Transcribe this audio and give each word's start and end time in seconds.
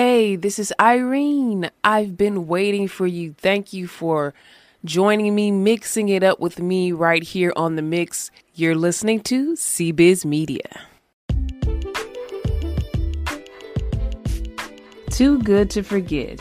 Hey, 0.00 0.36
this 0.36 0.60
is 0.60 0.72
Irene. 0.78 1.72
I've 1.82 2.16
been 2.16 2.46
waiting 2.46 2.86
for 2.86 3.04
you. 3.04 3.34
Thank 3.36 3.72
you 3.72 3.88
for 3.88 4.32
joining 4.84 5.34
me, 5.34 5.50
mixing 5.50 6.08
it 6.08 6.22
up 6.22 6.38
with 6.38 6.60
me 6.60 6.92
right 6.92 7.24
here 7.24 7.52
on 7.56 7.74
the 7.74 7.82
mix. 7.82 8.30
You're 8.54 8.76
listening 8.76 9.22
to 9.22 9.54
CBiz 9.54 10.24
Media. 10.24 10.82
Too 15.10 15.42
good 15.42 15.68
to 15.70 15.82
forget. 15.82 16.40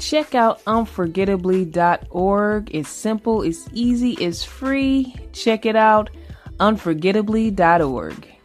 Check 0.00 0.34
out 0.34 0.64
unforgettably.org. 0.64 2.74
It's 2.74 2.88
simple, 2.88 3.42
it's 3.42 3.68
easy, 3.72 4.14
it's 4.14 4.42
free. 4.42 5.14
Check 5.32 5.66
it 5.66 5.76
out, 5.76 6.10
unforgettably.org. 6.58 8.37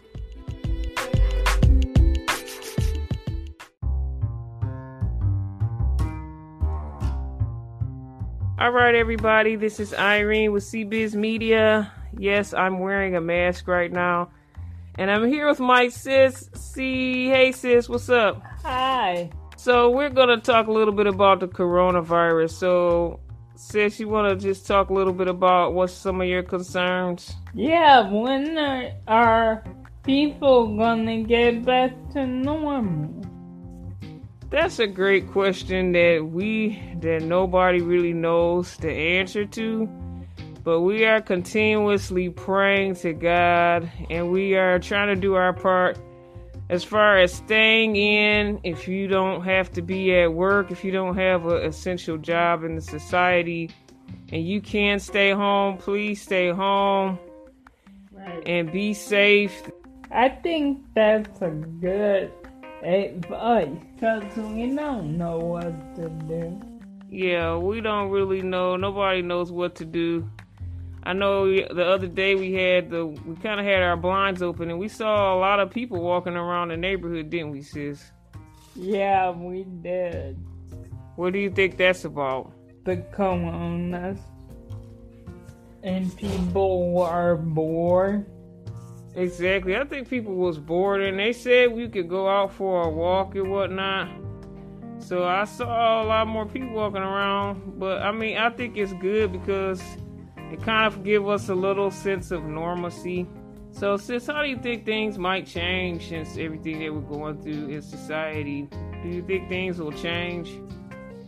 All 8.63 8.71
right, 8.71 8.95
everybody, 8.95 9.57
this 9.57 9.77
is 9.81 9.93
Irene 9.93 10.53
with 10.53 10.63
CBiz 10.63 11.15
Media. 11.15 11.91
Yes, 12.17 12.53
I'm 12.53 12.79
wearing 12.79 13.13
a 13.17 13.19
mask 13.19 13.67
right 13.67 13.91
now. 13.91 14.29
And 14.97 15.11
I'm 15.11 15.27
here 15.27 15.49
with 15.49 15.59
my 15.59 15.89
sis, 15.89 16.49
C. 16.55 17.27
Hey, 17.27 17.51
sis, 17.51 17.89
what's 17.89 18.07
up? 18.07 18.41
Hi. 18.63 19.29
So, 19.57 19.89
we're 19.89 20.09
going 20.09 20.29
to 20.29 20.37
talk 20.37 20.67
a 20.67 20.71
little 20.71 20.93
bit 20.93 21.07
about 21.07 21.41
the 21.41 21.47
coronavirus. 21.49 22.51
So, 22.51 23.19
sis, 23.55 23.99
you 23.99 24.07
want 24.07 24.29
to 24.29 24.47
just 24.47 24.65
talk 24.65 24.89
a 24.91 24.93
little 24.93 25.11
bit 25.11 25.27
about 25.27 25.73
what's 25.73 25.91
some 25.91 26.21
of 26.21 26.27
your 26.27 26.43
concerns? 26.43 27.35
Yeah, 27.53 28.09
when 28.09 28.57
are, 28.57 28.91
are 29.09 29.65
people 30.03 30.77
gonna 30.77 31.23
get 31.23 31.65
back 31.65 31.91
to 32.13 32.25
normal? 32.25 33.22
That's 34.53 34.77
a 34.77 34.85
great 34.85 35.31
question 35.31 35.93
that 35.93 36.29
we 36.31 36.79
that 36.99 37.23
nobody 37.23 37.81
really 37.81 38.13
knows 38.13 38.77
the 38.77 38.91
answer 38.91 39.45
to. 39.45 39.89
But 40.63 40.81
we 40.81 41.05
are 41.05 41.21
continuously 41.21 42.29
praying 42.29 42.97
to 42.97 43.13
God 43.13 43.91
and 44.11 44.29
we 44.31 44.55
are 44.55 44.77
trying 44.77 45.07
to 45.07 45.19
do 45.19 45.33
our 45.33 45.53
part 45.53 45.97
as 46.69 46.83
far 46.83 47.17
as 47.17 47.33
staying 47.33 47.95
in 47.95 48.59
if 48.63 48.87
you 48.87 49.07
don't 49.07 49.43
have 49.43 49.71
to 49.71 49.81
be 49.81 50.15
at 50.15 50.31
work, 50.31 50.69
if 50.69 50.83
you 50.83 50.91
don't 50.91 51.17
have 51.17 51.47
an 51.47 51.65
essential 51.65 52.19
job 52.19 52.63
in 52.63 52.75
the 52.75 52.81
society 52.81 53.71
and 54.31 54.47
you 54.47 54.61
can 54.61 54.99
stay 54.99 55.31
home, 55.31 55.79
please 55.79 56.21
stay 56.21 56.51
home 56.51 57.17
Right. 58.11 58.43
and 58.45 58.71
be 58.71 58.93
safe. 58.93 59.63
I 60.11 60.29
think 60.29 60.83
that's 60.93 61.41
a 61.41 61.49
good 61.49 62.31
advice 62.83 63.69
because 63.95 64.35
we 64.37 64.75
don't 64.75 65.17
know 65.17 65.39
what 65.39 65.95
to 65.95 66.09
do. 66.27 66.61
Yeah, 67.09 67.57
we 67.57 67.81
don't 67.81 68.09
really 68.09 68.41
know. 68.41 68.75
Nobody 68.75 69.21
knows 69.21 69.51
what 69.51 69.75
to 69.75 69.85
do. 69.85 70.29
I 71.03 71.13
know 71.13 71.45
the 71.45 71.85
other 71.85 72.07
day 72.07 72.35
we 72.35 72.53
had 72.53 72.89
the 72.89 73.05
we 73.05 73.35
kind 73.35 73.59
of 73.59 73.65
had 73.65 73.83
our 73.83 73.97
blinds 73.97 74.41
open 74.41 74.69
and 74.69 74.79
we 74.79 74.87
saw 74.87 75.35
a 75.35 75.37
lot 75.37 75.59
of 75.59 75.69
people 75.69 76.01
walking 76.01 76.35
around 76.35 76.69
the 76.69 76.77
neighborhood, 76.77 77.29
didn't 77.29 77.51
we, 77.51 77.61
sis? 77.61 78.11
Yeah, 78.75 79.31
we 79.31 79.65
did. 79.81 80.37
What 81.15 81.33
do 81.33 81.39
you 81.39 81.51
think 81.51 81.77
that's 81.77 82.05
about? 82.05 82.53
The 82.85 82.97
coronas. 83.11 84.19
And 85.83 86.15
people 86.15 87.01
are 87.01 87.35
bored. 87.35 88.25
Exactly. 89.15 89.75
I 89.75 89.83
think 89.85 90.09
people 90.09 90.33
was 90.33 90.57
bored 90.57 91.01
and 91.01 91.19
they 91.19 91.33
said 91.33 91.71
we 91.71 91.87
could 91.87 92.09
go 92.09 92.27
out 92.27 92.51
for 92.53 92.83
a 92.83 92.89
walk 92.89 93.35
and 93.35 93.51
whatnot. 93.51 94.09
So 94.97 95.25
I 95.25 95.43
saw 95.45 96.01
a 96.01 96.05
lot 96.05 96.27
more 96.27 96.45
people 96.45 96.69
walking 96.69 97.01
around, 97.01 97.79
but 97.79 98.01
I 98.01 98.11
mean 98.11 98.37
I 98.37 98.49
think 98.49 98.77
it's 98.77 98.93
good 98.93 99.31
because 99.31 99.81
it 100.51 100.61
kind 100.63 100.87
of 100.87 101.03
give 101.03 101.27
us 101.27 101.49
a 101.49 101.55
little 101.55 101.91
sense 101.91 102.31
of 102.31 102.43
normalcy. 102.43 103.27
So 103.71 103.97
sis, 103.97 104.27
how 104.27 104.41
do 104.41 104.49
you 104.49 104.57
think 104.57 104.85
things 104.85 105.17
might 105.17 105.45
change 105.45 106.09
since 106.09 106.37
everything 106.37 106.79
that 106.79 106.93
we're 106.93 107.01
going 107.01 107.41
through 107.41 107.69
in 107.69 107.81
society? 107.81 108.67
Do 109.03 109.09
you 109.09 109.21
think 109.23 109.49
things 109.49 109.79
will 109.79 109.91
change? 109.91 110.49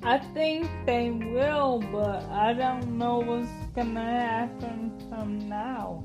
I 0.01 0.19
think 0.19 0.68
they 0.85 1.09
will, 1.09 1.84
but 1.91 2.24
I 2.29 2.53
don't 2.53 2.97
know 2.97 3.19
what's 3.19 3.50
gonna 3.75 4.01
happen 4.01 4.91
from 5.09 5.50
now. 5.50 6.03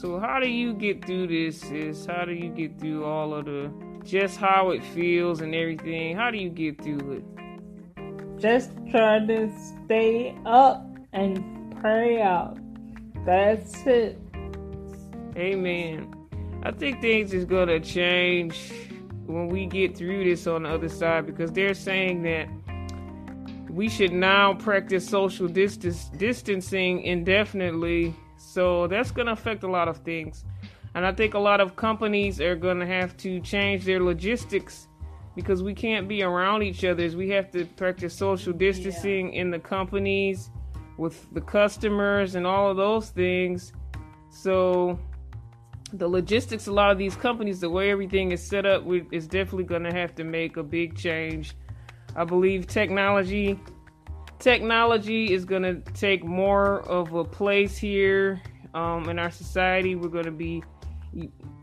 So 0.00 0.18
how 0.18 0.40
do 0.40 0.48
you 0.48 0.72
get 0.72 1.04
through 1.04 1.26
this, 1.26 1.62
Is 1.70 2.06
How 2.06 2.24
do 2.24 2.32
you 2.32 2.48
get 2.48 2.80
through 2.80 3.04
all 3.04 3.34
of 3.34 3.44
the 3.44 3.70
just 4.02 4.38
how 4.38 4.70
it 4.70 4.82
feels 4.82 5.42
and 5.42 5.54
everything? 5.54 6.16
How 6.16 6.30
do 6.30 6.38
you 6.38 6.48
get 6.48 6.82
through 6.82 7.18
it? 7.18 8.40
Just 8.40 8.70
try 8.90 9.18
to 9.26 9.52
stay 9.84 10.34
up 10.46 10.86
and 11.12 11.76
pray 11.82 12.22
out. 12.22 12.56
That's 13.26 13.86
it. 13.86 14.18
Amen. 15.36 16.14
I 16.62 16.70
think 16.70 17.02
things 17.02 17.34
is 17.34 17.44
gonna 17.44 17.78
change 17.78 18.72
when 19.26 19.48
we 19.48 19.66
get 19.66 19.98
through 19.98 20.24
this 20.24 20.46
on 20.46 20.62
the 20.62 20.70
other 20.70 20.88
side 20.88 21.26
because 21.26 21.52
they're 21.52 21.74
saying 21.74 22.22
that 22.22 22.48
we 23.68 23.90
should 23.90 24.14
now 24.14 24.54
practice 24.54 25.06
social 25.06 25.46
distance 25.46 26.08
distancing 26.16 27.02
indefinitely. 27.02 28.14
So 28.40 28.86
that's 28.86 29.10
gonna 29.10 29.32
affect 29.32 29.62
a 29.62 29.68
lot 29.70 29.86
of 29.86 29.98
things. 29.98 30.44
And 30.94 31.06
I 31.06 31.12
think 31.12 31.34
a 31.34 31.38
lot 31.38 31.60
of 31.60 31.76
companies 31.76 32.40
are 32.40 32.56
gonna 32.56 32.86
have 32.86 33.16
to 33.18 33.38
change 33.40 33.84
their 33.84 34.00
logistics 34.00 34.88
because 35.36 35.62
we 35.62 35.74
can't 35.74 36.08
be 36.08 36.22
around 36.22 36.62
each 36.62 36.84
other. 36.84 37.08
We 37.16 37.28
have 37.30 37.50
to 37.52 37.64
practice 37.64 38.14
social 38.14 38.52
distancing 38.52 39.34
in 39.34 39.50
the 39.50 39.58
companies 39.58 40.50
with 40.96 41.32
the 41.32 41.40
customers 41.40 42.34
and 42.34 42.46
all 42.46 42.70
of 42.70 42.76
those 42.76 43.10
things. 43.10 43.72
So 44.30 44.98
the 45.92 46.08
logistics 46.08 46.66
a 46.66 46.72
lot 46.72 46.90
of 46.90 46.98
these 46.98 47.16
companies 47.16 47.60
the 47.60 47.68
way 47.68 47.90
everything 47.90 48.32
is 48.32 48.42
set 48.42 48.64
up 48.64 48.84
is 49.10 49.26
definitely 49.26 49.64
going 49.64 49.82
to 49.82 49.92
have 49.92 50.14
to 50.14 50.22
make 50.22 50.56
a 50.56 50.62
big 50.62 50.96
change 50.96 51.54
i 52.14 52.22
believe 52.22 52.66
technology 52.66 53.58
technology 54.40 55.32
is 55.32 55.44
going 55.44 55.62
to 55.62 55.76
take 55.92 56.24
more 56.24 56.80
of 56.82 57.14
a 57.14 57.24
place 57.24 57.76
here 57.76 58.40
um, 58.74 59.08
in 59.08 59.18
our 59.18 59.30
society 59.30 59.94
we're 59.94 60.08
going 60.08 60.24
to 60.24 60.30
be 60.30 60.62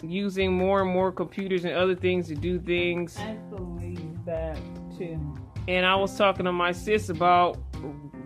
using 0.03 0.51
more 0.51 0.81
and 0.81 0.91
more 0.91 1.11
computers 1.11 1.65
and 1.65 1.73
other 1.73 1.95
things 1.95 2.27
to 2.27 2.35
do 2.35 2.59
things 2.59 3.17
I 3.17 3.33
believe 3.49 4.25
that 4.25 4.57
too. 4.97 5.19
and 5.67 5.85
I 5.85 5.95
was 5.95 6.17
talking 6.17 6.45
to 6.45 6.51
my 6.51 6.71
sis 6.71 7.09
about 7.09 7.57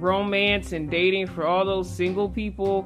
romance 0.02 0.74
and 0.74 0.90
dating 0.90 1.28
for 1.28 1.46
all 1.46 1.64
those 1.66 1.90
single 1.90 2.28
people. 2.28 2.86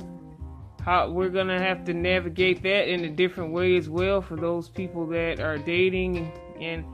How 0.81 1.09
we're 1.09 1.29
gonna 1.29 1.59
have 1.59 1.83
to 1.85 1.93
navigate 1.93 2.61
that 2.63 2.87
in 2.87 3.05
a 3.05 3.09
different 3.09 3.53
way 3.53 3.75
as 3.77 3.89
well 3.89 4.21
for 4.21 4.35
those 4.35 4.69
people 4.69 5.07
that 5.07 5.39
are 5.39 5.57
dating. 5.57 6.31
And 6.59 6.85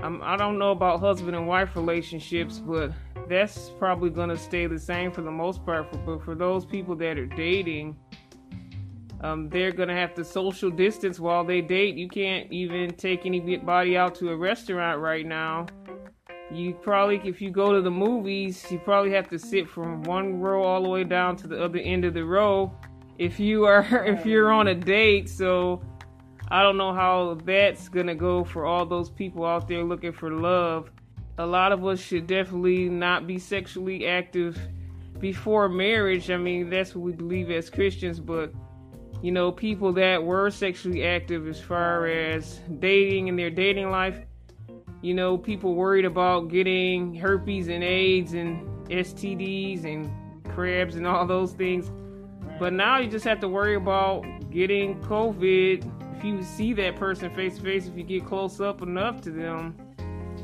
um, 0.00 0.20
I 0.22 0.36
don't 0.36 0.58
know 0.58 0.70
about 0.70 1.00
husband 1.00 1.34
and 1.36 1.48
wife 1.48 1.74
relationships, 1.74 2.58
but 2.58 2.92
that's 3.28 3.70
probably 3.78 4.10
gonna 4.10 4.36
stay 4.36 4.66
the 4.66 4.78
same 4.78 5.10
for 5.10 5.22
the 5.22 5.30
most 5.30 5.64
part. 5.64 5.90
For, 5.90 5.98
but 5.98 6.24
for 6.24 6.34
those 6.34 6.64
people 6.64 6.94
that 6.96 7.18
are 7.18 7.26
dating, 7.26 7.96
um, 9.20 9.48
they're 9.48 9.72
gonna 9.72 9.96
have 9.96 10.14
to 10.14 10.24
social 10.24 10.70
distance 10.70 11.18
while 11.18 11.44
they 11.44 11.60
date. 11.60 11.96
You 11.96 12.08
can't 12.08 12.50
even 12.52 12.94
take 12.94 13.26
anybody 13.26 13.96
out 13.96 14.14
to 14.16 14.30
a 14.30 14.36
restaurant 14.36 15.00
right 15.00 15.26
now. 15.26 15.66
You 16.50 16.74
probably, 16.74 17.20
if 17.24 17.42
you 17.42 17.50
go 17.50 17.72
to 17.72 17.82
the 17.82 17.90
movies, 17.90 18.64
you 18.70 18.78
probably 18.78 19.10
have 19.12 19.28
to 19.30 19.38
sit 19.38 19.68
from 19.68 20.02
one 20.04 20.40
row 20.40 20.62
all 20.62 20.82
the 20.82 20.88
way 20.88 21.04
down 21.04 21.36
to 21.36 21.46
the 21.46 21.62
other 21.62 21.78
end 21.78 22.04
of 22.04 22.14
the 22.14 22.24
row. 22.24 22.72
If 23.18 23.40
you 23.40 23.66
are, 23.66 23.82
if 24.06 24.24
you're 24.24 24.52
on 24.52 24.68
a 24.68 24.74
date, 24.74 25.28
so 25.28 25.82
I 26.50 26.62
don't 26.62 26.78
know 26.78 26.94
how 26.94 27.38
that's 27.44 27.90
gonna 27.90 28.14
go 28.14 28.42
for 28.42 28.64
all 28.64 28.86
those 28.86 29.10
people 29.10 29.44
out 29.44 29.68
there 29.68 29.84
looking 29.84 30.12
for 30.12 30.30
love. 30.30 30.90
A 31.36 31.44
lot 31.44 31.72
of 31.72 31.84
us 31.84 32.00
should 32.00 32.26
definitely 32.26 32.88
not 32.88 33.26
be 33.26 33.38
sexually 33.38 34.06
active 34.06 34.58
before 35.20 35.68
marriage. 35.68 36.30
I 36.30 36.38
mean, 36.38 36.70
that's 36.70 36.94
what 36.94 37.02
we 37.02 37.12
believe 37.12 37.50
as 37.50 37.68
Christians, 37.68 38.18
but 38.18 38.52
you 39.20 39.30
know, 39.30 39.52
people 39.52 39.92
that 39.94 40.22
were 40.22 40.50
sexually 40.50 41.04
active 41.04 41.46
as 41.48 41.60
far 41.60 42.06
as 42.06 42.60
dating 42.78 43.28
in 43.28 43.36
their 43.36 43.50
dating 43.50 43.90
life, 43.90 44.18
you 45.02 45.12
know, 45.12 45.36
people 45.36 45.74
worried 45.74 46.04
about 46.04 46.48
getting 46.48 47.14
herpes 47.14 47.68
and 47.68 47.84
AIDS 47.84 48.32
and 48.32 48.66
STDs 48.88 49.84
and 49.84 50.10
crabs 50.54 50.96
and 50.96 51.06
all 51.06 51.26
those 51.26 51.52
things. 51.52 51.90
But 52.58 52.72
now 52.72 52.98
you 52.98 53.08
just 53.08 53.24
have 53.24 53.40
to 53.40 53.48
worry 53.48 53.74
about 53.74 54.24
getting 54.50 55.00
COVID. 55.02 55.97
If 56.18 56.24
you 56.24 56.42
see 56.42 56.72
that 56.72 56.96
person 56.96 57.32
face 57.32 57.58
to 57.58 57.62
face, 57.62 57.86
if 57.86 57.96
you 57.96 58.02
get 58.02 58.26
close 58.26 58.60
up 58.60 58.82
enough 58.82 59.20
to 59.20 59.30
them, 59.30 59.76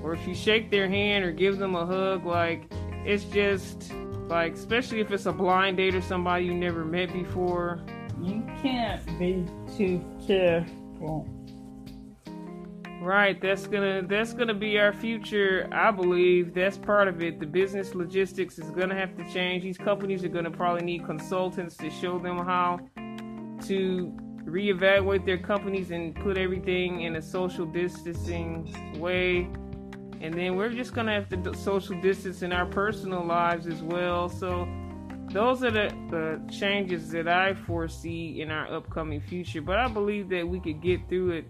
or 0.05 0.12
if 0.12 0.25
you 0.25 0.32
shake 0.32 0.71
their 0.71 0.88
hand 0.88 1.25
or 1.25 1.32
give 1.32 1.59
them 1.59 1.75
a 1.75 1.85
hug, 1.85 2.25
like 2.25 2.71
it's 3.05 3.25
just 3.25 3.93
like, 4.29 4.55
especially 4.55 5.00
if 5.00 5.11
it's 5.11 5.26
a 5.26 5.32
blind 5.32 5.79
date 5.79 5.97
or 5.97 6.00
somebody 6.00 6.44
you 6.44 6.55
never 6.55 6.85
met 6.85 7.12
before. 7.12 7.81
You 8.23 8.44
can't 8.62 9.05
be 9.19 9.44
too 9.76 10.05
careful. 10.25 11.29
Right, 13.03 13.41
that's 13.41 13.67
gonna 13.67 14.03
that's 14.06 14.32
gonna 14.32 14.55
be 14.55 14.79
our 14.79 14.93
future. 14.93 15.69
I 15.73 15.91
believe 15.91 16.55
that's 16.55 16.79
part 16.79 17.09
of 17.09 17.21
it. 17.21 17.41
The 17.41 17.47
business 17.47 17.97
logistics 17.97 18.61
is 18.61 18.71
gonna 18.71 18.94
have 18.94 19.17
to 19.17 19.25
change. 19.32 19.65
These 19.65 19.79
companies 19.79 20.23
are 20.23 20.29
gonna 20.29 20.53
probably 20.53 20.85
need 20.85 21.05
consultants 21.05 21.76
to 21.79 21.91
show 21.91 22.21
them 22.21 22.38
how 22.38 22.79
to 23.67 24.17
reevaluate 24.44 25.25
their 25.25 25.38
companies 25.38 25.91
and 25.91 26.14
put 26.14 26.37
everything 26.37 27.02
in 27.02 27.17
a 27.17 27.23
social 27.23 27.67
distancing 27.67 28.99
way. 28.99 29.49
And 30.20 30.32
then 30.32 30.56
we're 30.56 30.70
just 30.70 30.94
gonna 30.94 31.12
have 31.12 31.29
to 31.31 31.55
social 31.55 32.00
distance 32.00 32.43
in 32.43 32.52
our 32.52 32.67
personal 32.67 33.25
lives 33.25 33.67
as 33.67 33.82
well. 33.82 34.29
So 34.29 34.69
those 35.31 35.64
are 35.64 35.70
the, 35.70 35.88
the 36.11 36.41
changes 36.52 37.11
that 37.11 37.29
I 37.29 37.55
foresee 37.55 38.41
in 38.41 38.50
our 38.50 38.73
upcoming 38.73 39.20
future. 39.20 39.61
But 39.61 39.79
I 39.79 39.88
believe 39.88 40.29
that 40.31 40.47
we 40.47 40.61
could 40.61 40.81
get 40.81 41.08
through 41.08 41.32
it 41.32 41.47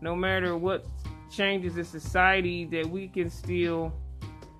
no 0.00 0.14
matter 0.14 0.56
what 0.56 0.86
changes 1.30 1.76
in 1.76 1.84
society, 1.84 2.64
that 2.66 2.88
we 2.88 3.08
can 3.08 3.28
still 3.30 3.92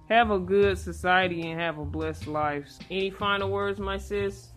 have 0.09 0.31
a 0.31 0.39
good 0.39 0.79
society 0.79 1.51
and 1.51 1.61
have 1.61 1.79
a 1.79 1.85
blessed 1.85 2.27
life. 2.27 2.67
Any 2.91 3.11
final 3.11 3.51
words, 3.51 3.79
my 3.79 3.99
sis? 3.99 4.49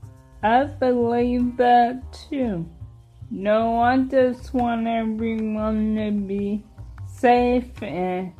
I 0.44 0.66
believe 0.66 1.58
that 1.58 2.02
too. 2.30 2.66
No, 3.30 3.82
I 3.82 3.98
just 3.98 4.54
want 4.54 4.88
everyone 4.88 5.96
to 5.96 6.12
be 6.12 6.64
safe 7.08 7.84
and 7.84 8.32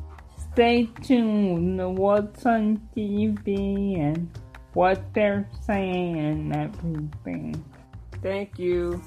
stay 0.52 0.88
tuned 1.02 1.78
to 1.78 1.90
what's 1.90 2.46
on 2.46 2.80
TV 2.96 4.00
and 4.00 4.30
what 4.72 5.12
they're 5.12 5.46
saying 5.66 6.18
and 6.18 6.56
everything. 6.56 7.64
Thank 8.22 8.58
you. 8.58 9.02